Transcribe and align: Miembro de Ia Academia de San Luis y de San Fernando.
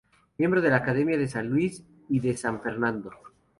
Miembro 0.39 0.61
de 0.61 0.69
Ia 0.71 0.77
Academia 0.83 1.15
de 1.19 1.27
San 1.35 1.45
Luis 1.51 1.73
y 2.09 2.17
de 2.21 2.35
San 2.35 2.59
Fernando. 2.63 3.09